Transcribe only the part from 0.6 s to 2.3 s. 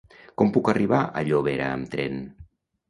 arribar a Llobera amb tren?